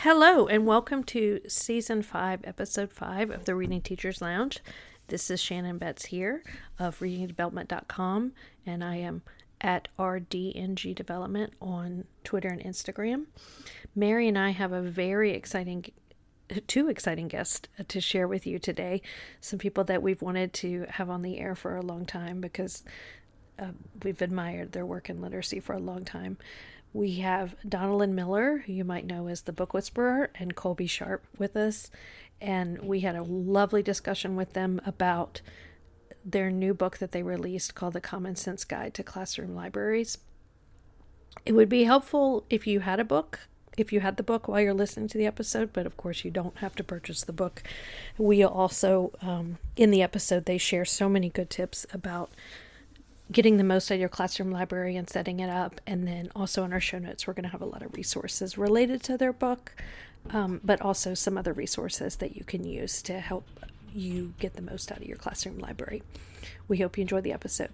[0.00, 4.58] Hello, and welcome to season five, episode five of the Reading Teachers Lounge.
[5.08, 6.42] This is Shannon Betts here
[6.78, 8.32] of readingdevelopment.com,
[8.66, 9.22] and I am
[9.62, 13.24] at RDNG Development on Twitter and Instagram.
[13.94, 15.86] Mary and I have a very exciting,
[16.66, 19.00] two exciting guests to share with you today.
[19.40, 22.84] Some people that we've wanted to have on the air for a long time because
[23.58, 23.68] uh,
[24.02, 26.36] we've admired their work in literacy for a long time.
[26.96, 31.26] We have Donalyn Miller, who you might know as the Book Whisperer, and Colby Sharp
[31.36, 31.90] with us.
[32.40, 35.42] And we had a lovely discussion with them about
[36.24, 40.16] their new book that they released called The Common Sense Guide to Classroom Libraries.
[41.44, 43.40] It would be helpful if you had a book,
[43.76, 46.30] if you had the book while you're listening to the episode, but of course you
[46.30, 47.62] don't have to purchase the book.
[48.16, 52.30] We also, um, in the episode, they share so many good tips about
[53.30, 55.80] getting the most out of your classroom library and setting it up.
[55.86, 58.56] And then also in our show notes, we're going to have a lot of resources
[58.56, 59.72] related to their book,
[60.30, 63.46] um, but also some other resources that you can use to help
[63.92, 66.02] you get the most out of your classroom library.
[66.68, 67.70] We hope you enjoy the episode.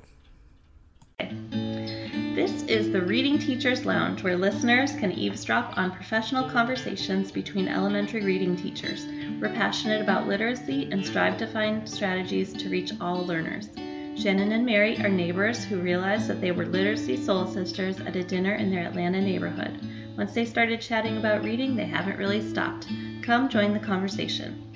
[2.35, 8.25] This is the Reading Teachers Lounge, where listeners can eavesdrop on professional conversations between elementary
[8.25, 9.07] reading teachers.
[9.41, 13.69] We're passionate about literacy and strive to find strategies to reach all learners.
[14.15, 18.23] Shannon and Mary are neighbors who realized that they were literacy soul sisters at a
[18.23, 19.81] dinner in their Atlanta neighborhood.
[20.19, 22.87] Once they started chatting about reading, they haven't really stopped.
[23.23, 24.72] Come join the conversation.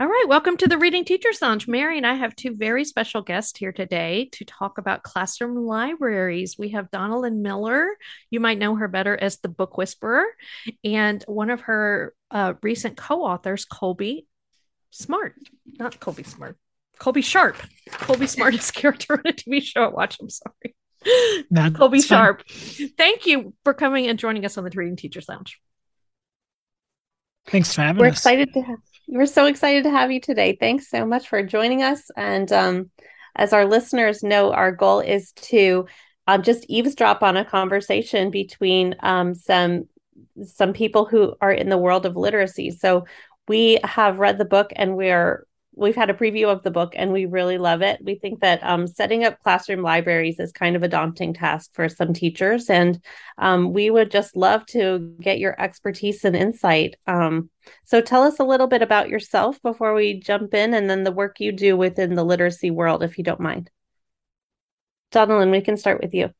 [0.00, 1.68] All right, welcome to the Reading Teachers Lounge.
[1.68, 6.56] Mary and I have two very special guests here today to talk about classroom libraries.
[6.58, 7.86] We have Donalyn Miller.
[8.30, 10.24] You might know her better as the Book Whisperer,
[10.82, 14.26] and one of her uh, recent co-authors, Colby
[14.88, 15.34] Smart,
[15.66, 16.56] not Colby Smart,
[16.98, 17.56] Colby Sharp.
[17.90, 20.16] Colby Smart is a character on a TV show I watch.
[20.18, 21.44] I'm sorry.
[21.50, 22.44] That's Colby Sharp.
[22.48, 25.60] Thank you for coming and joining us on the Reading Teachers Lounge.
[27.46, 28.14] Thanks for having We're us.
[28.14, 28.78] excited to have
[29.10, 30.56] we're so excited to have you today.
[30.58, 32.10] Thanks so much for joining us.
[32.16, 32.90] And um,
[33.34, 35.86] as our listeners know, our goal is to
[36.28, 39.88] um, just eavesdrop on a conversation between um, some
[40.44, 42.70] some people who are in the world of literacy.
[42.70, 43.06] So
[43.48, 45.44] we have read the book and we are
[45.74, 48.00] we've had a preview of the book and we really love it.
[48.02, 51.88] We think that um, setting up classroom libraries is kind of a daunting task for
[51.88, 53.02] some teachers, and
[53.38, 56.96] um, we would just love to get your expertise and insight.
[57.06, 57.50] Um,
[57.84, 61.12] so, tell us a little bit about yourself before we jump in, and then the
[61.12, 63.70] work you do within the literacy world, if you don't mind.
[65.12, 66.30] Donalyn, we can start with you.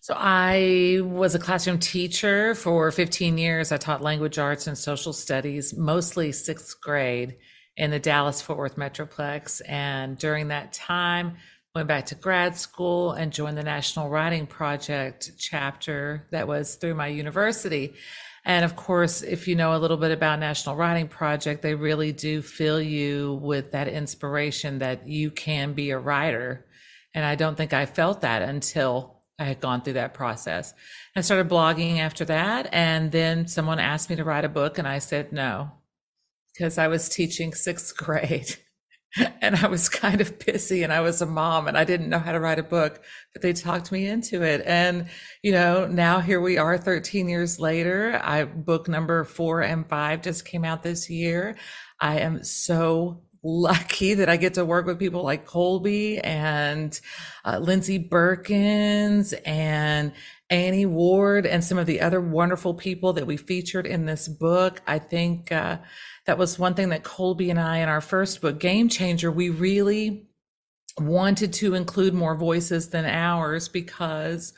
[0.00, 3.72] So I was a classroom teacher for 15 years.
[3.72, 7.36] I taught language arts and social studies, mostly sixth grade
[7.78, 9.62] in the Dallas Fort Worth Metroplex.
[9.66, 11.36] And during that time,
[11.74, 16.94] went back to grad school and joined the National Writing Project chapter that was through
[16.94, 17.94] my university.
[18.44, 22.12] And of course, if you know a little bit about National Writing Project, they really
[22.12, 26.66] do fill you with that inspiration that you can be a writer.
[27.14, 30.74] And I don't think I felt that until I had gone through that process.
[31.14, 32.68] I started blogging after that.
[32.72, 35.77] And then someone asked me to write a book, and I said no
[36.58, 38.56] because I was teaching sixth grade
[39.40, 42.18] and I was kind of busy and I was a mom and I didn't know
[42.18, 43.00] how to write a book,
[43.32, 44.62] but they talked me into it.
[44.66, 45.06] And,
[45.42, 48.20] you know, now here we are 13 years later.
[48.22, 51.56] I book number four and five just came out this year.
[52.00, 57.00] I am so lucky that I get to work with people like Colby and
[57.44, 60.12] uh, Lindsay Birkins and
[60.50, 64.80] Annie Ward and some of the other wonderful people that we featured in this book.
[64.86, 65.78] I think, uh,
[66.26, 69.50] that was one thing that Colby and I in our first book, Game Changer, we
[69.50, 70.28] really
[70.98, 74.52] wanted to include more voices than ours because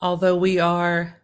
[0.00, 1.20] although we are,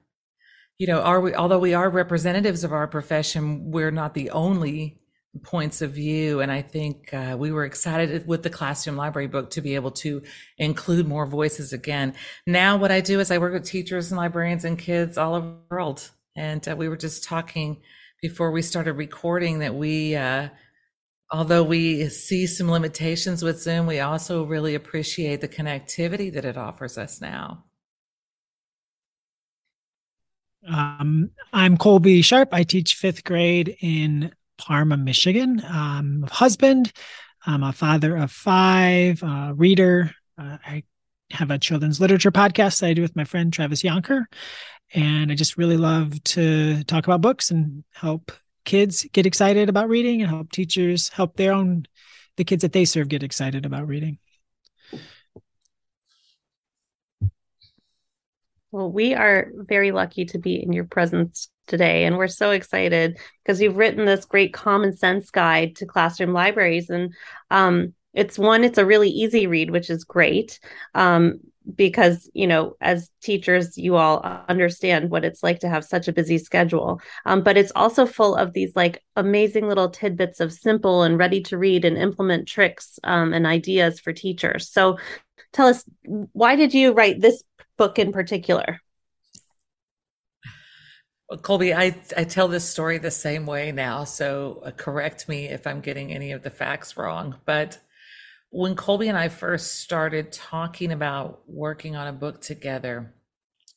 [0.78, 5.01] you know, are we, although we are representatives of our profession, we're not the only
[5.42, 6.40] points of view.
[6.40, 9.92] And I think uh, we were excited with the classroom library book to be able
[9.92, 10.22] to
[10.58, 12.14] include more voices again.
[12.46, 15.46] Now, what I do is I work with teachers and librarians and kids all over
[15.46, 16.10] the world.
[16.36, 17.80] And uh, we were just talking
[18.20, 20.48] before we started recording that we, uh,
[21.30, 26.58] although we see some limitations with Zoom, we also really appreciate the connectivity that it
[26.58, 27.64] offers us now.
[30.68, 32.50] Um, I'm Colby Sharp.
[32.52, 35.60] I teach fifth grade in Parma, Michigan.
[35.68, 36.92] I'm husband.
[37.44, 40.12] I'm a father of five, a reader.
[40.38, 40.84] Uh, I
[41.32, 44.26] have a children's literature podcast that I do with my friend Travis Jonker.
[44.94, 48.30] And I just really love to talk about books and help
[48.64, 51.86] kids get excited about reading and help teachers help their own
[52.36, 54.18] the kids that they serve get excited about reading.
[58.72, 63.18] Well, we are very lucky to be in your presence today, and we're so excited
[63.44, 66.88] because you've written this great common sense guide to classroom libraries.
[66.88, 67.12] And
[67.50, 70.58] um, it's one, it's a really easy read, which is great.
[70.94, 71.40] Um,
[71.76, 76.12] because you know as teachers you all understand what it's like to have such a
[76.12, 81.04] busy schedule um, but it's also full of these like amazing little tidbits of simple
[81.04, 84.98] and ready to read and implement tricks um, and ideas for teachers so
[85.52, 85.84] tell us
[86.32, 87.44] why did you write this
[87.82, 88.78] book in particular?
[91.42, 95.66] Colby, I, I tell this story the same way now, so uh, correct me if
[95.66, 97.36] I'm getting any of the facts wrong.
[97.44, 97.80] But
[98.50, 103.14] when Colby and I first started talking about working on a book together,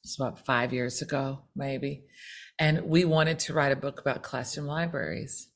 [0.03, 2.03] it's about five years ago, maybe,
[2.59, 5.47] and we wanted to write a book about classroom libraries.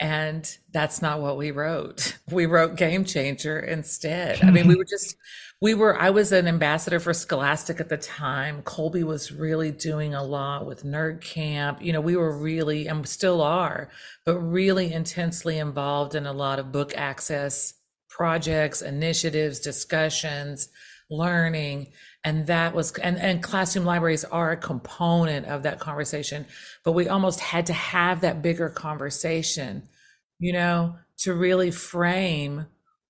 [0.00, 2.18] And that's not what we wrote.
[2.30, 4.44] We wrote Game Changer instead.
[4.44, 5.16] I mean, we were just
[5.60, 8.62] we were i was an ambassador for scholastic at the time.
[8.62, 11.82] Colby was really doing a lot with nerd camp.
[11.82, 13.90] You know we were really and still are
[14.24, 17.74] but really intensely involved in a lot of book access
[18.08, 20.68] projects initiatives discussions
[21.10, 21.88] learning.
[22.24, 26.46] And that was and, and classroom libraries are a component of that conversation
[26.84, 29.88] but we almost had to have that bigger conversation
[30.38, 32.66] you know to really frame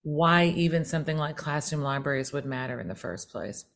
[0.08, 3.66] why even something like classroom libraries would matter in the first place.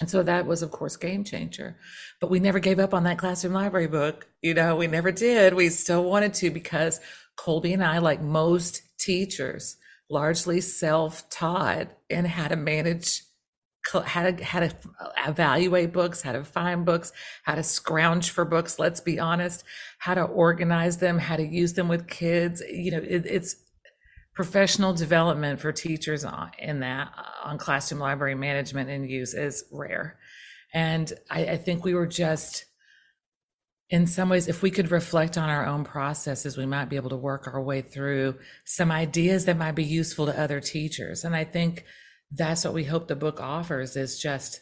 [0.00, 1.76] And so that was, of course, game changer.
[2.20, 4.28] But we never gave up on that classroom library book.
[4.40, 5.54] You know, we never did.
[5.54, 7.00] We still wanted to because
[7.36, 9.76] Colby and I, like most teachers,
[10.08, 13.22] largely self-taught in how to manage
[14.04, 14.70] how to how to
[15.26, 17.10] evaluate books how to find books
[17.44, 19.64] how to scrounge for books let's be honest
[19.98, 23.56] how to organize them how to use them with kids you know it, it's
[24.38, 26.24] professional development for teachers
[26.60, 27.12] in that
[27.42, 30.16] on classroom library management and use is rare.
[30.72, 32.64] And I, I think we were just,
[33.90, 37.10] in some ways, if we could reflect on our own processes, we might be able
[37.10, 41.24] to work our way through some ideas that might be useful to other teachers.
[41.24, 41.84] And I think
[42.30, 44.60] that's what we hope the book offers is just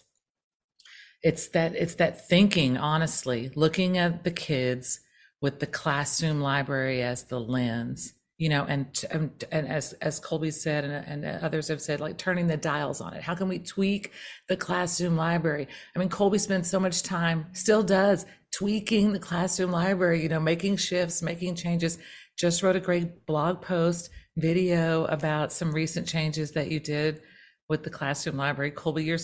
[1.23, 5.01] it's that it's that thinking honestly looking at the kids
[5.43, 10.51] with the classroom library as the lens you know and and, and as as colby
[10.51, 13.23] said and, and others have said like turning the dials on it.
[13.23, 14.13] How can we tweak
[14.49, 15.69] the classroom library?
[15.95, 20.41] I mean colby spends so much time still does tweaking the classroom library you know
[20.41, 21.99] making shifts making changes.
[22.39, 27.23] Just wrote a great blog post video about some recent changes that you did
[27.69, 28.71] with the classroom library.
[28.71, 29.19] Colby you're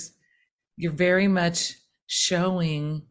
[0.78, 1.74] you're very much
[2.06, 3.02] showing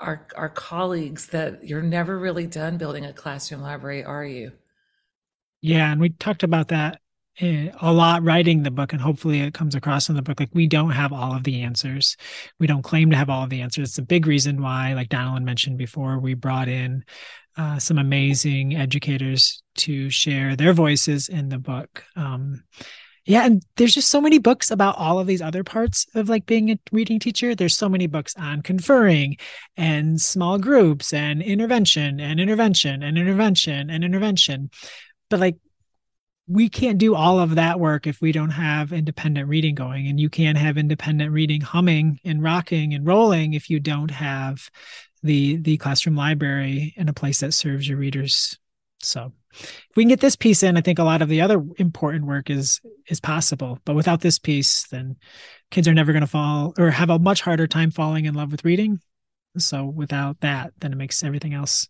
[0.00, 4.52] our our colleagues that you're never really done building a classroom library, are you?
[5.60, 7.00] Yeah, and we talked about that
[7.40, 10.40] eh, a lot writing the book and hopefully it comes across in the book.
[10.40, 12.16] Like we don't have all of the answers.
[12.58, 13.90] We don't claim to have all of the answers.
[13.90, 17.04] It's a big reason why like donalyn mentioned before we brought in
[17.56, 22.04] uh, some amazing educators to share their voices in the book.
[22.16, 22.64] Um,
[23.30, 26.46] yeah and there's just so many books about all of these other parts of like
[26.46, 27.54] being a reading teacher.
[27.54, 29.36] There's so many books on conferring
[29.76, 34.70] and small groups and intervention and intervention and intervention and intervention.
[35.28, 35.56] But like
[36.48, 40.08] we can't do all of that work if we don't have independent reading going.
[40.08, 44.68] And you can't have independent reading humming and rocking and rolling if you don't have
[45.22, 48.58] the the classroom library in a place that serves your readers.
[49.00, 51.62] So if we can get this piece in, I think a lot of the other
[51.78, 53.78] important work is is possible.
[53.84, 55.16] But without this piece, then
[55.70, 58.52] kids are never going to fall or have a much harder time falling in love
[58.52, 59.00] with reading.
[59.58, 61.88] So without that, then it makes everything else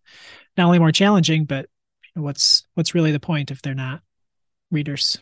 [0.57, 1.67] not only more challenging, but
[2.15, 4.01] what's what's really the point if they're not
[4.71, 5.19] readers?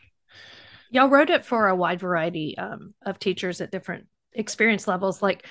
[0.90, 5.21] Y'all wrote it for a wide variety um, of teachers at different experience levels.
[5.21, 5.45] Like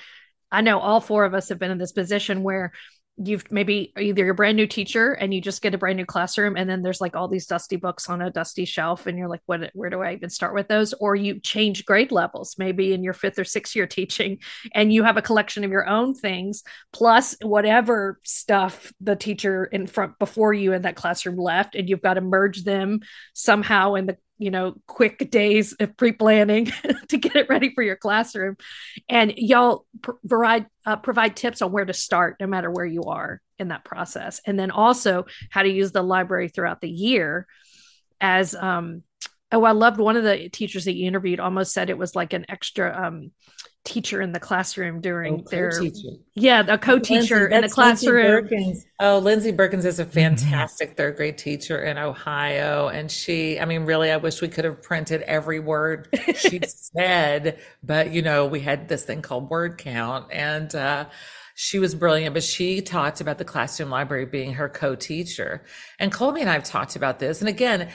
[0.50, 2.72] I know all four of us have been in this position where
[3.22, 6.06] you've maybe either you're a brand new teacher and you just get a brand new
[6.06, 9.28] classroom and then there's like all these dusty books on a dusty shelf and you're
[9.28, 10.94] like what where do i even start with those?
[10.94, 14.38] Or you change grade levels maybe in your fifth or sixth year teaching
[14.74, 19.86] and you have a collection of your own things plus whatever stuff the teacher in
[19.86, 23.00] front before you in that classroom left and you've got to merge them
[23.34, 26.66] somehow in the you know quick days of pre-planning
[27.08, 28.56] to get it ready for your classroom.
[29.08, 33.40] And y'all provide uh, provide tips on where to start no matter where you are
[33.58, 34.40] in that process.
[34.46, 37.46] And then also how to use the library throughout the year
[38.20, 39.02] as um
[39.52, 42.32] oh, I loved one of the teachers that you interviewed almost said it was like
[42.32, 43.30] an extra um,
[43.88, 45.72] teacher in the classroom during Oh, their
[46.34, 48.82] yeah, a co-teacher Lindsay- in the that's Lindsay classroom.
[49.00, 52.88] Oh, Lindsay Birkins is a fantastic third grade teacher in Ohio.
[52.88, 57.58] And she, I mean, really, I wish we could have printed every word she said,
[57.82, 61.06] but you know, we had this thing called word count and, uh,
[61.60, 65.64] she was brilliant, but she talked about the classroom library being her co-teacher.
[65.98, 67.40] And Colby and I have talked about this.
[67.40, 67.88] And again,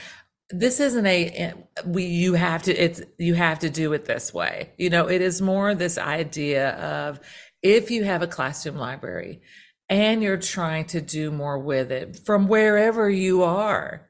[0.50, 1.52] this isn't a eh,
[1.86, 5.22] we you have to it's you have to do it this way you know it
[5.22, 7.18] is more this idea of
[7.62, 9.40] if you have a classroom library
[9.88, 14.08] and you're trying to do more with it from wherever you are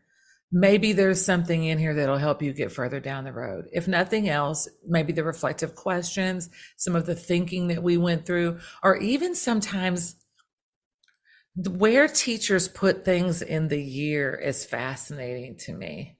[0.51, 4.29] maybe there's something in here that'll help you get further down the road if nothing
[4.29, 9.37] else maybe the reflective questions some of the thinking that we went through or even
[9.37, 10.17] sometimes
[11.57, 16.19] where teachers put things in the year is fascinating to me.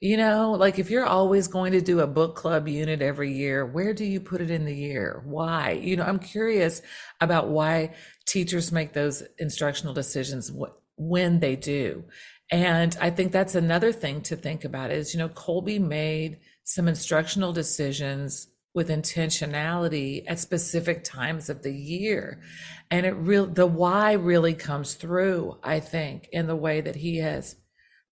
[0.00, 3.64] You know, like if you're always going to do a book club unit every year,
[3.64, 5.22] where do you put it in the year?
[5.24, 5.72] Why?
[5.72, 6.82] You know, I'm curious
[7.22, 7.94] about why
[8.26, 10.52] teachers make those instructional decisions
[10.96, 12.04] when they do.
[12.50, 16.88] And I think that's another thing to think about is, you know, Colby made some
[16.88, 22.42] instructional decisions with intentionality at specific times of the year.
[22.90, 27.16] And it real the why really comes through, I think, in the way that he
[27.18, 27.56] has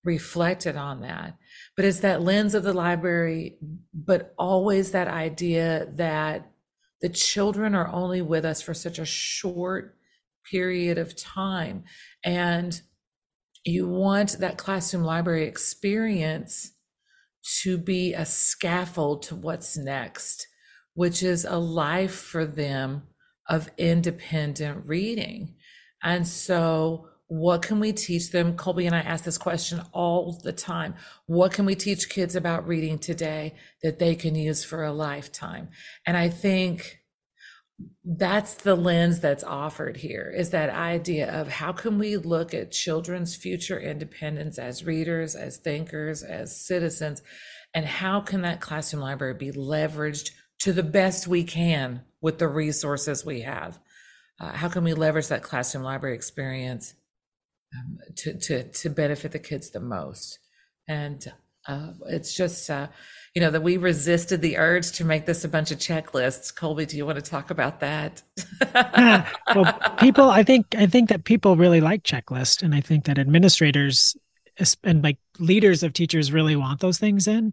[0.05, 1.37] reflected on that.
[1.77, 3.59] But it's that lens of the library,
[3.93, 6.51] but always that idea that
[7.01, 9.97] the children are only with us for such a short
[10.51, 11.85] period of time.
[12.25, 12.81] And
[13.65, 16.73] you want that classroom library experience
[17.63, 20.47] to be a scaffold to what's next,
[20.95, 23.03] which is a life for them
[23.49, 25.55] of independent reading.
[26.03, 28.57] And so, what can we teach them?
[28.57, 30.95] Colby and I ask this question all the time.
[31.27, 35.69] What can we teach kids about reading today that they can use for a lifetime?
[36.07, 37.01] And I think
[38.05, 42.71] that's the lens that's offered here is that idea of how can we look at
[42.71, 47.23] children's future independence as readers, as thinkers, as citizens,
[47.73, 52.47] and how can that classroom library be leveraged to the best we can with the
[52.47, 53.81] resources we have?
[54.39, 56.95] Uh, how can we leverage that classroom library experience
[57.79, 60.39] um, to, to, to benefit the kids the most?
[60.89, 61.25] And
[61.67, 62.89] uh, it's just, uh,
[63.35, 66.55] you know, that we resisted the urge to make this a bunch of checklists.
[66.55, 68.23] Colby, do you want to talk about that?
[68.75, 69.29] Yeah.
[69.55, 73.19] well, people, I think, I think that people really like checklists, and I think that
[73.19, 74.17] administrators
[74.85, 77.53] and like leaders of teachers really want those things in.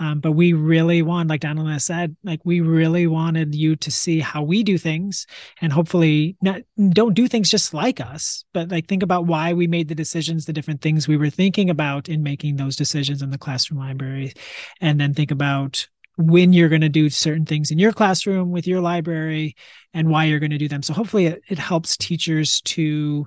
[0.00, 4.18] Um, but we really want, like Donalyn said, like we really wanted you to see
[4.18, 5.26] how we do things,
[5.60, 9.66] and hopefully not don't do things just like us, but like think about why we
[9.66, 13.28] made the decisions, the different things we were thinking about in making those decisions in
[13.28, 14.32] the classroom library,
[14.80, 18.66] and then think about when you're going to do certain things in your classroom with
[18.66, 19.54] your library
[19.92, 20.82] and why you're going to do them.
[20.82, 23.26] So hopefully it, it helps teachers to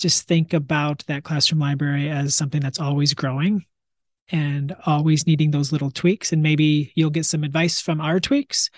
[0.00, 3.64] just think about that classroom library as something that's always growing
[4.30, 6.32] and always needing those little tweaks.
[6.32, 8.70] And maybe you'll get some advice from our tweaks.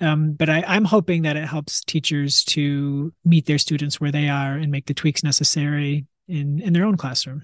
[0.00, 4.28] Um, but I, I'm hoping that it helps teachers to meet their students where they
[4.28, 7.42] are and make the tweaks necessary in, in their own classroom.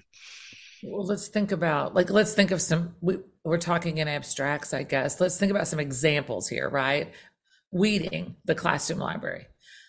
[0.83, 2.95] Well, let's think about like let's think of some.
[3.01, 5.19] We, we're talking in abstracts, I guess.
[5.19, 7.11] Let's think about some examples here, right?
[7.71, 9.47] Weeding the classroom library.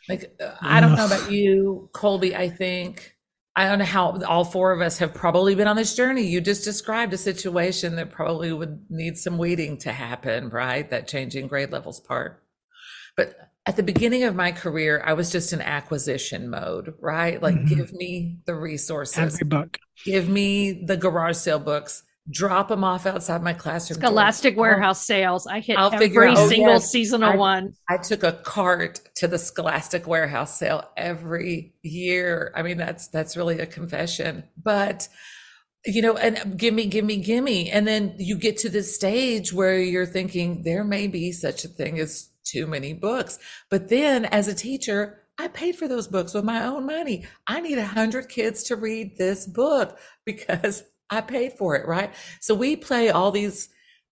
[0.09, 2.35] Like uh, I don't know about you, Colby.
[2.35, 3.16] I think
[3.59, 6.27] I don't know how all four of us have probably been on this journey.
[6.27, 10.89] You just described a situation that probably would need some weeding to happen, right?
[10.91, 12.43] That changing grade levels part.
[13.17, 13.35] But
[13.65, 17.43] at the beginning of my career, I was just in acquisition mode, right?
[17.43, 17.69] Like, Mhm.
[17.69, 19.79] give me the resources, Every book.
[20.05, 24.01] give me the garage sale books, drop them off outside my classroom.
[24.01, 24.09] door.
[24.11, 25.47] Scholastic Warehouse sales.
[25.47, 26.91] I hit I'll every out- oh, single yes.
[26.91, 27.75] seasonal I- one.
[27.89, 32.53] I took a cart to the Scholastic Warehouse sale every year.
[32.57, 35.09] I mean, that's that's really a confession, but
[35.85, 40.05] you know, and gimme, gimme, gimme, and then you get to this stage where you're
[40.05, 43.39] thinking there may be such a thing as too many books,
[43.71, 45.21] but then as a teacher.
[45.39, 47.27] I paid for those books with my own money.
[47.47, 52.13] I need a hundred kids to read this book because I paid for it, right?
[52.41, 53.69] So we play all these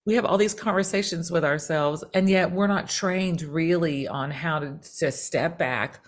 [0.06, 4.58] we have all these conversations with ourselves and yet we're not trained really on how
[4.58, 6.04] to, to step back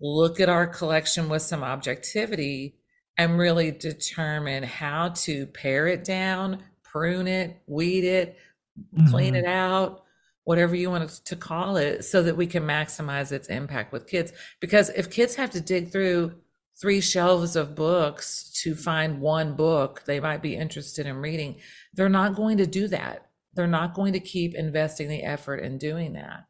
[0.00, 2.76] look at our collection with some objectivity
[3.18, 8.36] and really determine how to pare it down prune it weed it
[9.10, 9.38] clean Mhm.
[9.38, 10.04] it out
[10.44, 14.32] whatever you want to call it so that we can maximize its impact with kids
[14.60, 16.32] because if kids have to dig through
[16.82, 21.56] three shelves of books to find one book they might be interested in reading
[21.94, 25.78] they're not going to do that They're not going to keep investing the effort in
[25.78, 26.44] doing that.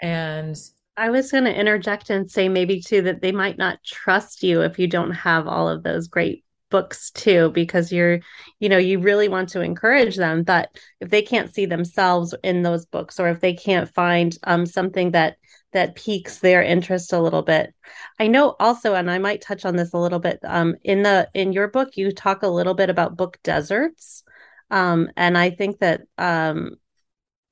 [0.00, 0.56] And
[0.96, 4.62] I was going to interject and say maybe too that they might not trust you
[4.62, 8.20] if you don't have all of those great books too because you're
[8.58, 12.62] you know you really want to encourage them that if they can't see themselves in
[12.62, 15.36] those books or if they can't find um, something that
[15.72, 17.74] that piques their interest a little bit
[18.18, 21.28] i know also and i might touch on this a little bit um, in the
[21.34, 24.24] in your book you talk a little bit about book deserts
[24.70, 26.76] um, and i think that um,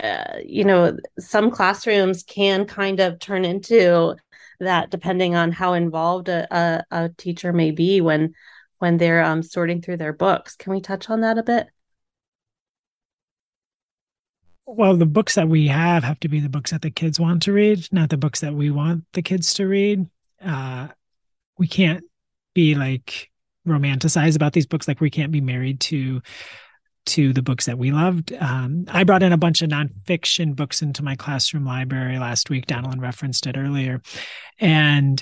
[0.03, 4.17] uh, you know, some classrooms can kind of turn into
[4.59, 8.35] that depending on how involved a, a, a teacher may be when
[8.79, 10.57] when they're um, sorting through their books.
[10.57, 11.69] Can we touch on that a bit?
[14.73, 17.43] Well, the books that we have have to be the books that the kids want
[17.43, 20.07] to read, not the books that we want the kids to read.
[20.41, 20.87] Uh,
[21.59, 22.05] we can't
[22.55, 23.31] be like
[23.67, 24.87] romanticized about these books.
[24.87, 26.23] Like we can't be married to
[27.07, 28.33] to the books that we loved.
[28.39, 32.67] Um, I brought in a bunch of nonfiction books into my classroom library last week.
[32.67, 34.01] Donalyn referenced it earlier.
[34.61, 35.21] And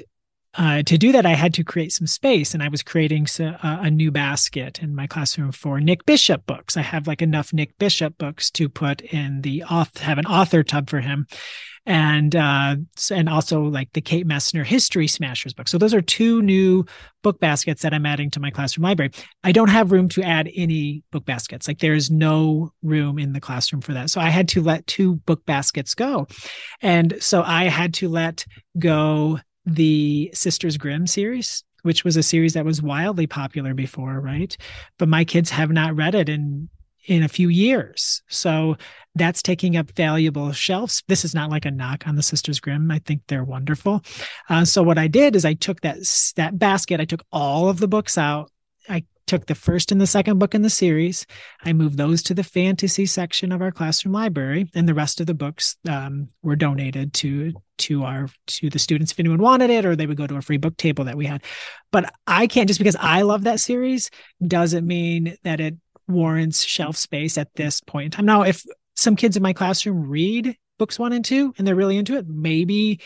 [0.59, 3.57] uh, to do that, I had to create some space, and I was creating a,
[3.63, 6.77] a, new basket in my classroom for Nic Bishop books.
[6.77, 10.65] I have like enough Nic Bishop books to put in the author, have an author
[10.65, 11.29] tub for him,
[11.87, 12.75] and uh,
[13.13, 15.69] and also like the Kate Messner History Smashers book.
[15.69, 16.85] So those are two new
[17.23, 19.13] book baskets that I'm adding to my classroom library.
[19.45, 21.69] I don't have room to add any book baskets.
[21.69, 24.11] Like there is no room in the classroom for that.
[24.11, 26.27] So I had to let two book baskets go,
[26.83, 28.45] and so I had to let
[28.77, 29.39] go
[29.75, 34.57] the Sisters Grimm series which was a series that was wildly popular before, right?
[34.99, 36.69] But my kids have not read it in
[37.07, 38.23] in a few years.
[38.29, 38.77] So
[39.15, 41.03] that's taking up valuable shelves.
[41.09, 42.91] This is not like a knock on the Sisters Grimm.
[42.91, 44.05] I think they're wonderful.
[44.51, 45.99] Uh, so what I did is I took that
[46.37, 47.01] that basket.
[47.01, 48.51] I took all of the books out.
[49.29, 51.27] Took the first and the second book in the series.
[51.63, 55.27] I moved those to the fantasy section of our classroom library, and the rest of
[55.27, 59.85] the books um, were donated to to our to the students if anyone wanted it,
[59.85, 61.45] or they would go to a free book table that we had.
[61.93, 64.11] But I can't just because I love that series
[64.47, 65.77] doesn't mean that it
[66.09, 68.25] warrants shelf space at this point in time.
[68.25, 68.65] Now, if
[68.97, 72.27] some kids in my classroom read books one and two and they're really into it,
[72.27, 73.01] maybe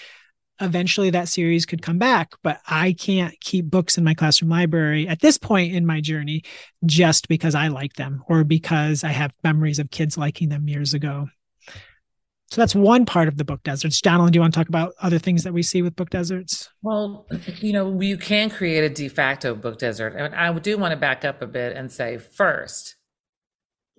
[0.61, 2.33] eventually that series could come back.
[2.43, 6.43] But I can't keep books in my classroom library at this point in my journey
[6.85, 10.95] just because I like them or because I have memories of kids liking them years
[10.95, 11.29] ago.
[12.53, 13.99] So that's one part of the book deserts.
[14.03, 16.69] Donalyn, do you want to talk about other things that we see with book deserts?
[16.83, 17.27] Well,
[17.61, 20.15] you know, you can create a de facto book desert.
[20.15, 22.97] And I do want to back up a bit and say first,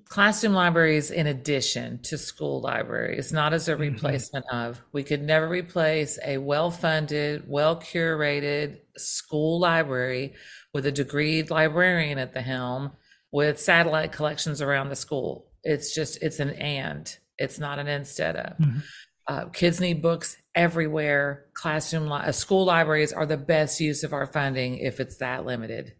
[0.07, 3.81] classroom libraries in addition to school libraries, not as a mm-hmm.
[3.81, 4.71] replacement mm-hmm.
[4.71, 4.81] of.
[4.91, 10.33] We could never replace a well funded, well curated school library
[10.73, 12.91] with a degreed librarian at the helm
[13.31, 15.47] with satellite collections around the school.
[15.63, 18.57] It's just, it's an and it's not an instead of.
[18.57, 18.79] Mm-hmm.
[19.27, 21.45] Uh, kids need books everywhere.
[21.53, 25.45] Classroom, li- uh, school libraries are the best use of our funding if it's that
[25.45, 25.93] limited.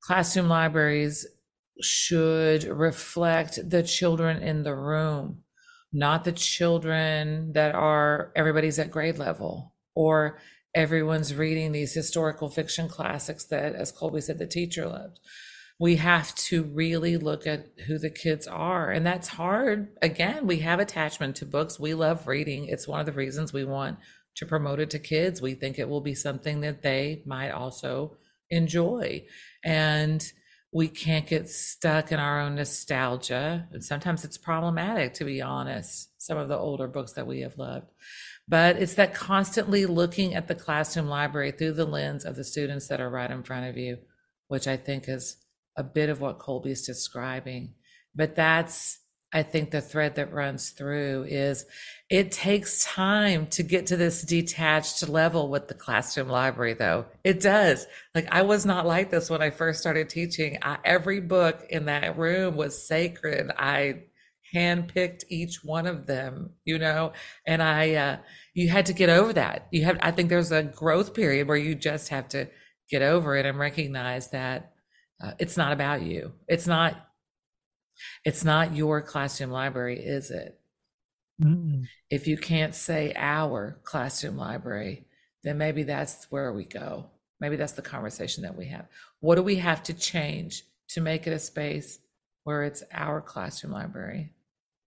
[0.00, 1.26] Classroom libraries
[1.80, 5.42] should reflect the children in the room,
[5.92, 10.38] not the children that are everybody's at grade level or
[10.74, 15.18] everyone's reading these historical fiction classics that, as Colby said, the teacher loved
[15.78, 18.90] we have to really look at who the kids are.
[18.90, 19.88] And that's hard.
[20.00, 21.80] Again, we have attachment to books.
[21.80, 22.66] We love reading.
[22.66, 23.98] It's one of the reasons we want
[24.36, 25.42] to promote it to kids.
[25.42, 28.16] We think it will be something that they might also
[28.50, 29.24] enjoy.
[29.64, 30.24] And
[30.74, 33.68] we can't get stuck in our own nostalgia.
[33.70, 37.56] And sometimes it's problematic, to be honest, some of the older books that we have
[37.56, 37.86] loved.
[38.48, 42.88] But it's that constantly looking at the classroom library through the lens of the students
[42.88, 43.98] that are right in front of you,
[44.48, 45.36] which I think is
[45.76, 47.74] a bit of what Colby's describing.
[48.12, 48.98] But that's,
[49.34, 51.66] I think, the thread that runs through is
[52.08, 57.06] it takes time to get to this detached level with the classroom library, though.
[57.24, 57.86] It does.
[58.14, 60.58] Like, I was not like this when I first started teaching.
[60.62, 63.50] I, every book in that room was sacred.
[63.58, 64.04] I
[64.54, 67.12] handpicked each one of them, you know,
[67.44, 68.16] and I, uh,
[68.54, 69.66] you had to get over that.
[69.72, 72.48] You have, I think there's a growth period where you just have to
[72.88, 74.74] get over it and recognize that
[75.20, 76.32] uh, it's not about you.
[76.46, 76.94] It's not.
[78.24, 80.58] It's not your classroom library, is it?
[81.42, 81.86] Mm-mm.
[82.10, 85.06] If you can't say our classroom library,
[85.42, 87.06] then maybe that's where we go.
[87.40, 88.86] Maybe that's the conversation that we have.
[89.20, 91.98] What do we have to change to make it a space
[92.44, 94.32] where it's our classroom library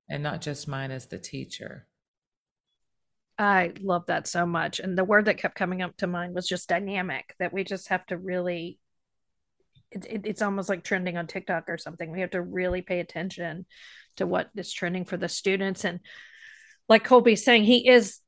[0.10, 1.86] and not just mine as the teacher?
[3.38, 4.80] I love that so much.
[4.80, 7.89] And the word that kept coming up to mind was just dynamic, that we just
[7.89, 8.80] have to really
[9.91, 12.12] it, it, it's almost like trending on TikTok or something.
[12.12, 13.65] We have to really pay attention
[14.17, 15.86] to what is trending for the students.
[15.86, 16.00] And
[16.89, 18.19] like Colby's saying, he is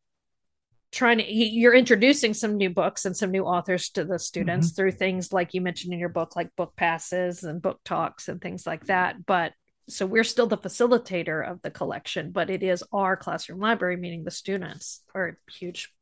[0.91, 4.67] trying to he, you're introducing some new books and some new authors to the students
[4.67, 4.75] mm-hmm.
[4.75, 8.41] through things like you mentioned in your book like book passes and book talks and
[8.41, 9.53] things like that but
[9.87, 14.23] so we're still the facilitator of the collection but it is our classroom library meaning
[14.23, 15.93] the students are a huge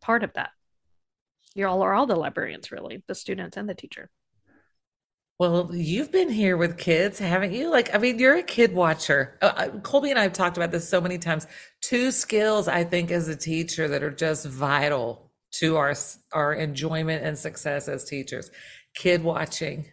[0.00, 0.50] part of that
[1.54, 4.08] you all are all the librarians really the students and the teacher
[5.42, 7.68] well, you've been here with kids, haven't you?
[7.68, 9.36] Like, I mean, you're a kid watcher.
[9.42, 11.48] Uh, uh, Colby and I have talked about this so many times.
[11.80, 15.96] Two skills, I think, as a teacher that are just vital to our
[16.32, 18.52] our enjoyment and success as teachers:
[18.94, 19.86] kid watching,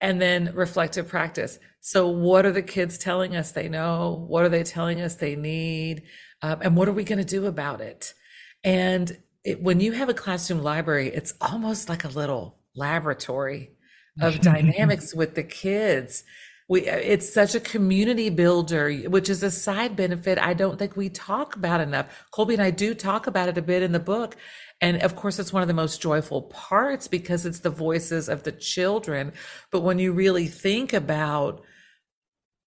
[0.00, 1.60] and then reflective practice.
[1.78, 4.26] So, what are the kids telling us they know?
[4.26, 6.02] What are they telling us they need?
[6.42, 8.14] Um, and what are we going to do about it?
[8.64, 13.76] And it, when you have a classroom library, it's almost like a little laboratory
[14.20, 16.24] of dynamics with the kids.
[16.68, 21.08] We, it's such a community builder, which is a side benefit I don't think we
[21.08, 22.26] talk about enough.
[22.30, 24.36] Colby and I do talk about it a bit in the book.
[24.80, 28.42] And of course, it's one of the most joyful parts because it's the voices of
[28.42, 29.32] the children.
[29.70, 31.62] But when you really think about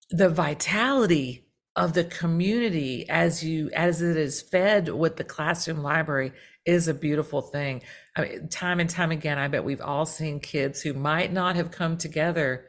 [0.10, 6.34] the vitality of the community as you as it is fed with the classroom library
[6.66, 7.82] is a beautiful thing.
[8.16, 11.56] I mean, time and time again, I bet we've all seen kids who might not
[11.56, 12.66] have come together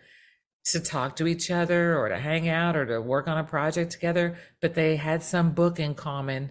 [0.66, 3.90] to talk to each other or to hang out or to work on a project
[3.90, 6.50] together, but they had some book in common.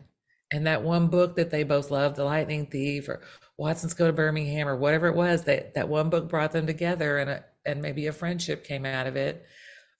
[0.52, 3.22] And that one book that they both loved, The Lightning Thief or
[3.58, 7.18] Watsons Go to Birmingham or whatever it was, that, that one book brought them together
[7.20, 9.46] and, a, and maybe a friendship came out of it.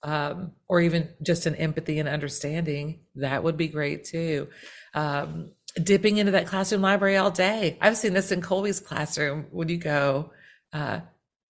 [0.02, 4.48] Um, or even just an empathy and understanding, that would be great too.
[4.94, 7.78] Um, dipping into that classroom library all day.
[7.80, 10.32] I've seen this in Colby's classroom when you go.
[10.72, 11.00] Uh,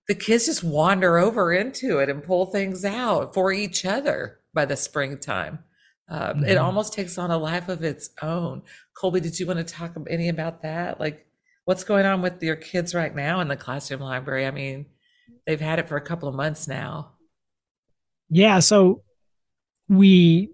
[0.08, 4.64] the kids just wander over into it and pull things out for each other by
[4.64, 5.61] the springtime.
[6.08, 6.44] Um, mm-hmm.
[6.44, 8.62] It almost takes on a life of its own.
[8.94, 11.00] Colby, did you want to talk any about that?
[11.00, 11.26] Like,
[11.64, 14.46] what's going on with your kids right now in the classroom library?
[14.46, 14.87] I mean,
[15.46, 17.12] they've had it for a couple of months now.
[18.28, 18.58] Yeah.
[18.58, 19.02] So
[19.88, 20.50] we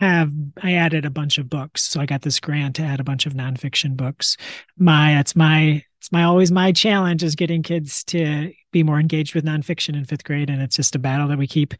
[0.00, 1.82] have I added a bunch of books.
[1.82, 4.36] So I got this grant to add a bunch of nonfiction books.
[4.76, 9.34] My it's my it's my always my challenge is getting kids to be more engaged
[9.34, 11.74] with nonfiction in fifth grade, and it's just a battle that we keep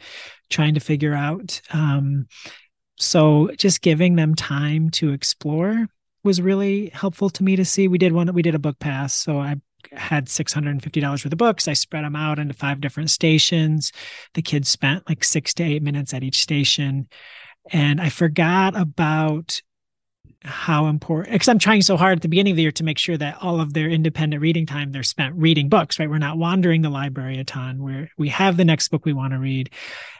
[0.49, 1.61] trying to figure out.
[1.73, 2.27] Um,
[2.99, 5.87] so just giving them time to explore
[6.23, 7.89] was really helpful to me to see.
[7.89, 9.57] We did one we did a book pass, so I
[9.93, 11.67] had $650 worth of books.
[11.67, 13.93] I spread them out into five different stations.
[14.35, 17.09] The kids spent like six to eight minutes at each station
[17.73, 19.61] and I forgot about
[20.43, 22.99] how important because I'm trying so hard at the beginning of the year to make
[22.99, 26.09] sure that all of their independent reading time they're spent reading books, right?
[26.09, 27.83] We're not wandering the library a ton.
[27.83, 29.71] Where we have the next book we want to read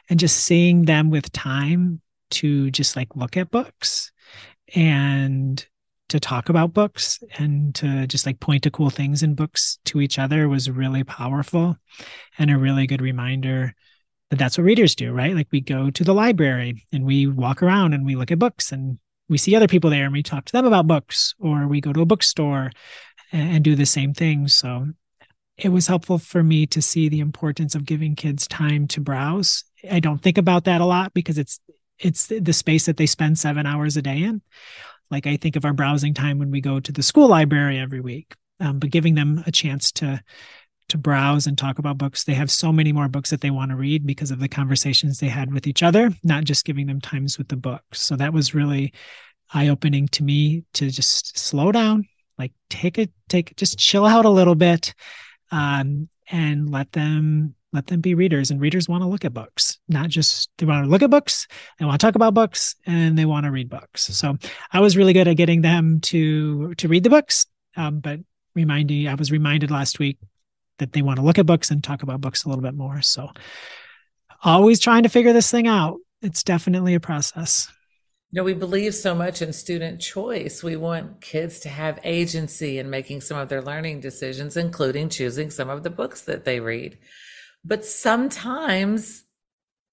[0.09, 4.11] and just seeing them with time to just like look at books
[4.75, 5.65] and
[6.09, 10.01] to talk about books and to just like point to cool things in books to
[10.01, 11.77] each other was really powerful
[12.37, 13.73] and a really good reminder
[14.39, 15.35] that's what readers do, right?
[15.35, 18.71] Like we go to the library and we walk around and we look at books
[18.71, 18.97] and
[19.29, 21.93] we see other people there and we talk to them about books, or we go
[21.93, 22.71] to a bookstore
[23.31, 24.47] and, and do the same thing.
[24.47, 24.87] So
[25.57, 29.63] it was helpful for me to see the importance of giving kids time to browse.
[29.89, 31.59] I don't think about that a lot because it's
[31.99, 34.41] it's the space that they spend seven hours a day in.
[35.11, 37.99] Like I think of our browsing time when we go to the school library every
[37.99, 40.23] week, um, but giving them a chance to
[40.91, 42.23] to browse and talk about books.
[42.23, 45.19] They have so many more books that they want to read because of the conversations
[45.19, 47.99] they had with each other, not just giving them times with the books.
[48.01, 48.93] So that was really
[49.53, 54.25] eye opening to me to just slow down, like take it, take just chill out
[54.25, 54.93] a little bit,
[55.51, 58.51] um, and let them let them be readers.
[58.51, 61.47] And readers want to look at books, not just they want to look at books,
[61.79, 64.03] they want to talk about books, and they want to read books.
[64.03, 64.37] So
[64.71, 67.45] I was really good at getting them to to read the books,
[67.77, 68.19] um, but
[68.55, 70.17] reminding I was reminded last week
[70.81, 73.01] that they want to look at books and talk about books a little bit more.
[73.01, 73.29] So
[74.43, 75.99] always trying to figure this thing out.
[76.21, 77.71] It's definitely a process.
[78.31, 80.63] You know, we believe so much in student choice.
[80.63, 85.49] We want kids to have agency in making some of their learning decisions, including choosing
[85.49, 86.97] some of the books that they read.
[87.63, 89.23] But sometimes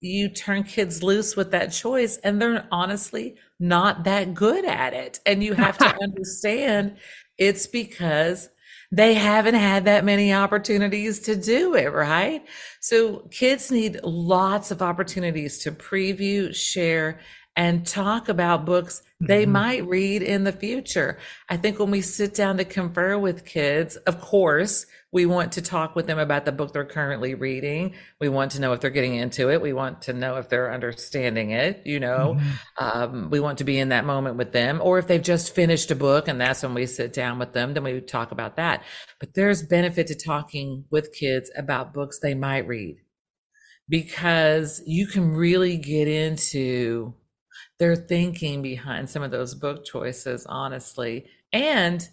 [0.01, 5.21] you turn kids loose with that choice and they're honestly not that good at it.
[5.27, 6.97] And you have to understand
[7.37, 8.49] it's because
[8.91, 12.45] they haven't had that many opportunities to do it, right?
[12.81, 17.21] So kids need lots of opportunities to preview, share,
[17.55, 19.53] and talk about books they mm-hmm.
[19.53, 21.19] might read in the future.
[21.49, 25.63] I think when we sit down to confer with kids, of course, We want to
[25.63, 27.95] talk with them about the book they're currently reading.
[28.21, 29.63] We want to know if they're getting into it.
[29.63, 31.83] We want to know if they're understanding it.
[31.87, 32.85] You know, mm-hmm.
[32.85, 34.81] um, we want to be in that moment with them.
[34.83, 37.73] Or if they've just finished a book and that's when we sit down with them,
[37.73, 38.83] then we talk about that.
[39.19, 42.99] But there's benefit to talking with kids about books they might read
[43.89, 47.15] because you can really get into
[47.79, 51.27] their thinking behind some of those book choices, honestly.
[51.53, 52.07] And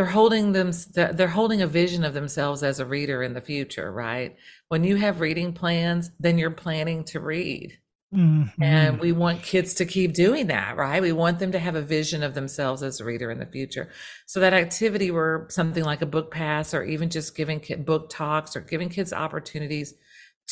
[0.00, 3.92] they're holding them they're holding a vision of themselves as a reader in the future
[3.92, 4.34] right?
[4.68, 7.76] When you have reading plans then you're planning to read.
[8.12, 8.60] Mm-hmm.
[8.60, 11.02] and we want kids to keep doing that right?
[11.02, 13.90] We want them to have a vision of themselves as a reader in the future.
[14.26, 18.56] So that activity where something like a book pass or even just giving book talks
[18.56, 19.92] or giving kids opportunities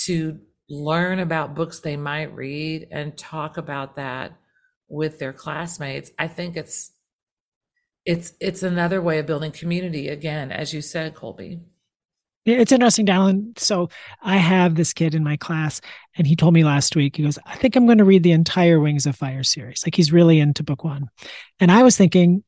[0.05, 4.37] to learn about books they might read and talk about that
[4.89, 6.93] with their classmates i think it's
[8.09, 11.61] it's it's another way of building community again as you said colby
[12.47, 13.59] it's interesting, Donalyn.
[13.59, 13.91] So
[14.23, 15.83] I have this kid in my class,
[16.17, 18.33] and he told me last week, he goes, I think I'm going to read the
[18.33, 19.83] entire Wings of Fire series.
[19.85, 21.11] Like he's really into book one.
[21.61, 22.43] And I was thinking,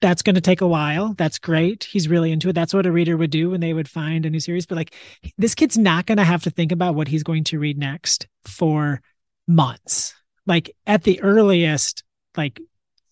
[0.00, 1.14] that's going to take a while.
[1.16, 1.84] That's great.
[1.84, 2.54] He's really into it.
[2.54, 4.66] That's what a reader would do when they would find a new series.
[4.66, 4.94] But like
[5.38, 8.26] this kid's not going to have to think about what he's going to read next
[8.44, 9.00] for
[9.46, 10.14] months.
[10.44, 12.02] Like at the earliest,
[12.36, 12.60] like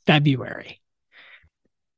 [0.04, 0.81] February.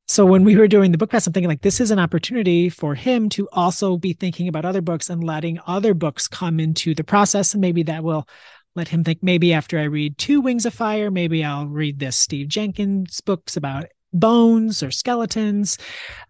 [0.07, 2.69] So when we were doing the book pass, I'm thinking like this is an opportunity
[2.69, 6.93] for him to also be thinking about other books and letting other books come into
[6.93, 7.53] the process.
[7.53, 8.27] And maybe that will
[8.75, 12.17] let him think maybe after I read two Wings of Fire, maybe I'll read this
[12.17, 15.77] Steve Jenkins books about bones or skeletons.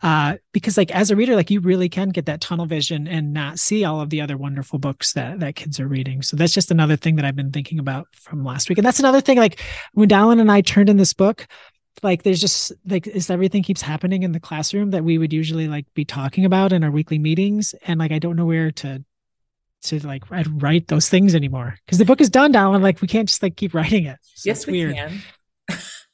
[0.01, 3.33] Uh, because like as a reader, like you really can get that tunnel vision and
[3.33, 6.21] not see all of the other wonderful books that that kids are reading.
[6.21, 8.77] So that's just another thing that I've been thinking about from last week.
[8.77, 9.61] And that's another thing, like
[9.93, 11.45] when Donalyn and I turned in this book,
[12.03, 15.67] like there's just like is everything keeps happening in the classroom that we would usually
[15.67, 17.73] like be talking about in our weekly meetings?
[17.87, 19.03] And like i don't know where to
[19.83, 21.77] to like write those things anymore.
[21.85, 24.17] Because the book is done now and like we can't just like keep writing it.
[24.33, 24.95] So yes we weird.
[24.95, 25.21] can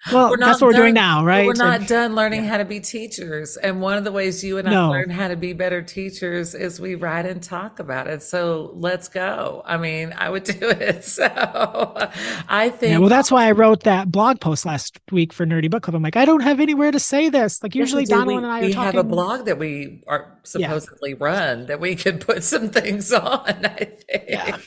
[0.10, 1.46] well, that's what we're doing now, right?
[1.46, 2.52] We're not and, done learning yeah.
[2.52, 3.56] how to be teachers.
[3.58, 6.80] And one of the ways you and I learn how to be better teachers is
[6.80, 8.24] we write and talk about it.
[8.24, 9.62] So let's go.
[9.64, 11.06] I mean, I would do it.
[11.06, 12.94] So I think.
[12.94, 15.96] Yeah, well, that's why I wrote that blog post last week for Nerdy Book Club.
[15.96, 17.62] I'm like, I don't have anywhere to say this.
[17.62, 18.86] Like, usually yes, Donalyn and I are we talking.
[18.86, 21.18] have a blog that we are supposedly yeah.
[21.20, 24.24] run that we could put some things on, I think.
[24.28, 24.58] Yeah.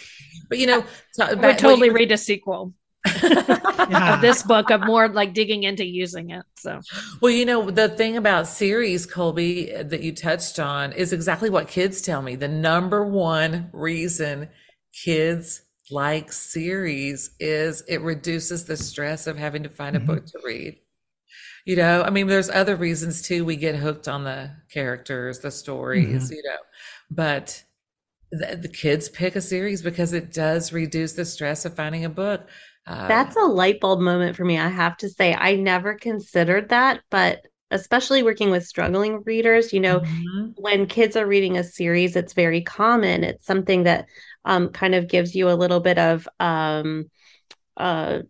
[0.48, 4.14] But, you know, so, would totally read a sequel yeah.
[4.14, 6.44] of this book of more like digging into using it.
[6.56, 6.80] So,
[7.20, 11.68] well, you know, the thing about series, Colby, that you touched on is exactly what
[11.68, 12.36] kids tell me.
[12.36, 14.48] The number one reason
[14.92, 20.06] kids like series is it reduces the stress of having to find a mm-hmm.
[20.06, 20.78] book to read.
[21.66, 23.44] You know, I mean, there's other reasons too.
[23.44, 26.34] We get hooked on the characters, the stories, mm-hmm.
[26.34, 26.58] you know,
[27.10, 27.64] but
[28.30, 32.10] the, the kids pick a series because it does reduce the stress of finding a
[32.10, 32.48] book.
[32.86, 34.58] Uh, That's a light bulb moment for me.
[34.58, 39.80] I have to say, I never considered that, but especially working with struggling readers, you
[39.80, 40.50] know, mm-hmm.
[40.56, 43.24] when kids are reading a series, it's very common.
[43.24, 44.06] It's something that
[44.44, 47.10] um, kind of gives you a little bit of um,
[47.76, 48.20] uh,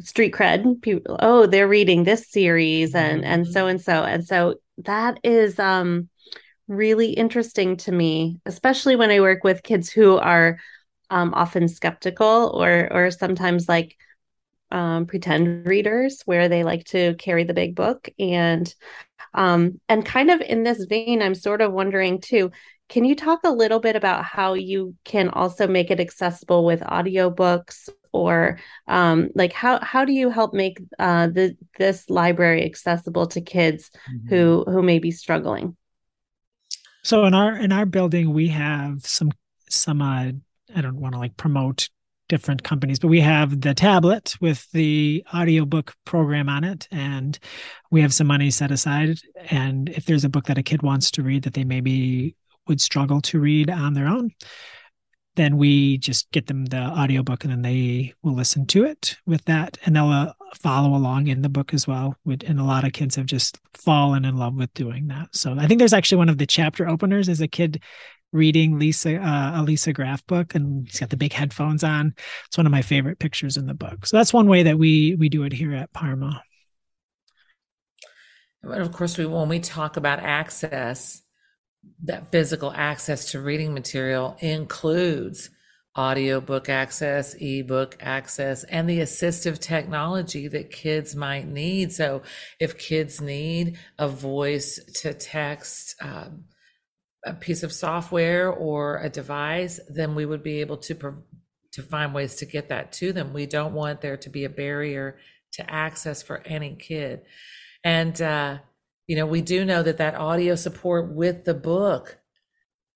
[0.00, 0.82] street cred.
[0.82, 3.32] People, oh, they're reading this series, and mm-hmm.
[3.32, 6.08] and so and so, and so that is um,
[6.68, 10.58] really interesting to me, especially when I work with kids who are
[11.10, 13.96] um, often skeptical or or sometimes like
[14.70, 18.72] um, pretend readers where they like to carry the big book and
[19.34, 22.50] um, and kind of in this vein i'm sort of wondering too
[22.88, 26.80] can you talk a little bit about how you can also make it accessible with
[26.80, 33.26] audiobooks or um, like how how do you help make uh, the this library accessible
[33.26, 34.28] to kids mm-hmm.
[34.28, 35.76] who who may be struggling
[37.02, 39.30] so in our in our building we have some
[39.68, 40.32] some uh,
[40.74, 41.88] I don't want to like promote
[42.28, 46.86] different companies, but we have the tablet with the audiobook program on it.
[46.90, 47.38] And
[47.90, 49.18] we have some money set aside.
[49.50, 52.36] And if there's a book that a kid wants to read that they maybe
[52.68, 54.30] would struggle to read on their own,
[55.36, 59.44] then we just get them the audiobook and then they will listen to it with
[59.44, 62.92] that and they'll uh, follow along in the book as well and a lot of
[62.92, 66.28] kids have just fallen in love with doing that so i think there's actually one
[66.28, 67.80] of the chapter openers is a kid
[68.32, 72.14] reading Lisa uh, a Lisa Graff book, and he's got the big headphones on.
[72.46, 74.06] It's one of my favorite pictures in the book.
[74.06, 76.42] So that's one way that we we do it here at Parma.
[78.62, 81.22] And of course, we when we talk about access,
[82.04, 85.50] that physical access to reading material includes
[85.98, 91.92] audiobook access, ebook access, and the assistive technology that kids might need.
[91.92, 92.22] So
[92.60, 96.44] if kids need a voice to text, um,
[97.24, 101.22] a piece of software or a device, then we would be able to
[101.72, 103.32] to find ways to get that to them.
[103.32, 105.18] We don't want there to be a barrier
[105.52, 107.22] to access for any kid.
[107.84, 108.58] And uh,
[109.06, 112.18] you know, we do know that that audio support with the book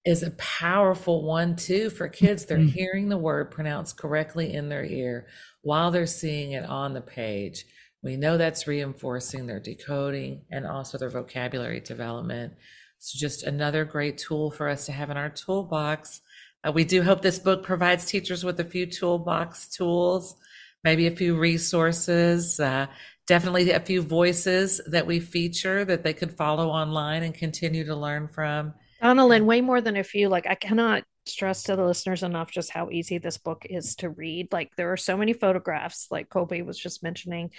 [0.04, 2.44] is a powerful one too for kids.
[2.44, 2.68] They're mm-hmm.
[2.68, 5.26] hearing the word pronounced correctly in their ear
[5.62, 7.64] while they're seeing it on the page.
[8.02, 12.52] We know that's reinforcing their decoding and also their vocabulary development.
[13.04, 16.22] So, just another great tool for us to have in our toolbox.
[16.66, 20.36] Uh, we do hope this book provides teachers with a few toolbox tools,
[20.84, 22.86] maybe a few resources, uh,
[23.26, 27.94] definitely a few voices that we feature that they could follow online and continue to
[27.94, 28.72] learn from.
[29.02, 30.30] Donalyn, way more than a few.
[30.30, 34.08] Like, I cannot stress to the listeners enough just how easy this book is to
[34.08, 34.50] read.
[34.50, 37.50] Like, there are so many photographs, like Colby was just mentioning,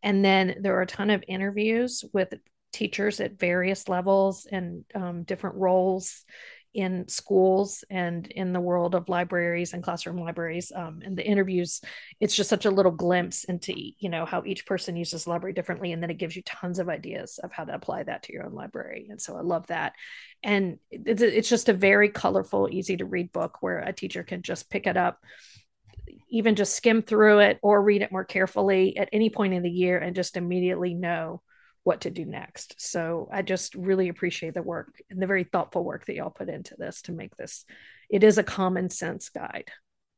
[0.00, 2.34] and then there are a ton of interviews with
[2.72, 6.24] teachers at various levels and um, different roles
[6.74, 11.82] in schools and in the world of libraries and classroom libraries um, and the interviews
[12.18, 15.92] it's just such a little glimpse into you know how each person uses library differently
[15.92, 18.46] and then it gives you tons of ideas of how to apply that to your
[18.46, 19.92] own library and so i love that.
[20.44, 24.42] And it's, it's just a very colorful easy to read book where a teacher can
[24.42, 25.20] just pick it up
[26.30, 29.70] even just skim through it or read it more carefully at any point in the
[29.70, 31.42] year and just immediately know
[31.84, 32.74] what to do next.
[32.78, 36.48] So I just really appreciate the work and the very thoughtful work that y'all put
[36.48, 37.64] into this to make this.
[38.08, 39.70] It is a common sense guide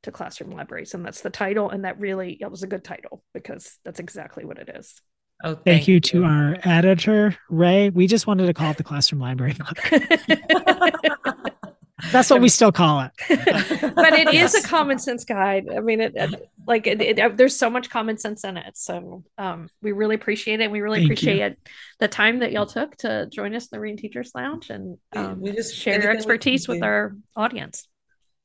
[0.03, 1.71] to classroom libraries, and that's the title.
[1.71, 5.01] And that really it was a good title because that's exactly what it is.
[5.43, 7.91] Oh, thank, thank you, you, to our editor Ray.
[7.91, 9.57] We just wanted to call it the classroom library.
[12.13, 13.13] That's what we still call it.
[13.95, 14.55] but it yes.
[14.55, 15.67] is a common sense guide.
[15.75, 18.77] I mean, it, it like it, it, there's so much common sense in it.
[18.77, 20.71] So um, we really appreciate it.
[20.71, 21.57] We really Thank appreciate you.
[22.01, 25.41] the time that y'all took to join us in the Reading Teachers Lounge and um,
[25.41, 27.87] we just share your expertise with our audience.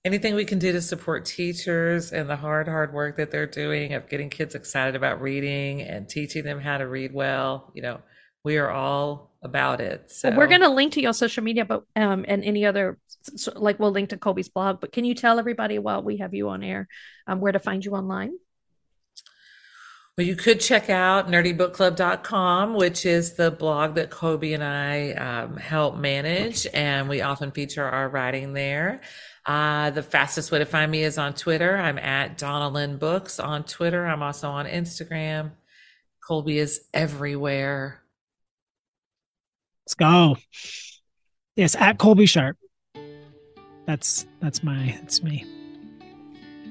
[0.06, 3.93] Anything we can do to support teachers and the hard, hard work that they're doing
[3.93, 8.00] of getting kids excited about reading and teaching them how to read well, you know,
[8.45, 10.12] we are all about it.
[10.12, 12.97] So we're going to link to your social media, but um, and any other
[13.36, 14.80] so, like we'll link to Colby's blog.
[14.80, 16.88] But can you tell everybody while we have you on air
[17.28, 18.34] um, where to find you online?
[20.17, 25.56] Well, you could check out nerdybookclub.com, which is the blog that Colby and I um,
[25.56, 28.99] help manage, and we often feature our writing there.
[29.45, 31.78] Uh, the fastest way to find me is on Twitter.
[31.78, 34.06] I'm at Donalyn Books on Twitter.
[34.06, 35.52] I'm also on Instagram.
[36.28, 37.98] Colby is everywhere.
[39.89, 40.38] Let's go.
[41.56, 42.58] Yes, at Colby Sharp.
[43.88, 45.43] That's that's my that's me.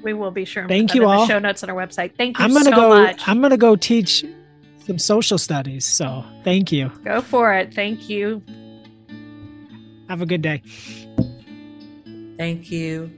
[0.01, 0.65] We will be sure.
[0.69, 1.27] Thank you all.
[1.27, 2.15] show notes on our website.
[2.15, 2.45] Thank you.
[2.45, 2.89] I'm gonna so go.
[2.91, 3.27] Much.
[3.27, 4.23] I'm gonna go teach
[4.85, 5.83] some social studies.
[5.83, 6.93] So thank you.
[7.03, 7.73] Go for it.
[7.73, 8.41] Thank you.
[10.07, 10.61] Have a good day.
[12.37, 13.11] Thank you.